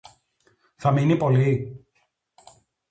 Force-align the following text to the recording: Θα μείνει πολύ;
Θα 0.75 0.91
μείνει 0.91 1.17
πολύ; 1.17 1.83